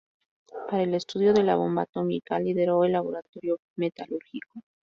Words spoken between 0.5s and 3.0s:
Para el estudio de la bomba atómica lideró el